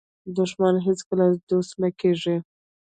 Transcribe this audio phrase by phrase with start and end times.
[0.37, 2.35] دښمن هیڅکله دوست نه کېږي